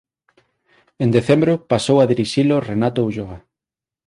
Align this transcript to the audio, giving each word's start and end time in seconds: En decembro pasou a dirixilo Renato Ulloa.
En 1.03 1.09
decembro 1.17 1.53
pasou 1.71 1.97
a 1.99 2.09
dirixilo 2.11 2.63
Renato 2.69 2.99
Ulloa. 3.09 3.37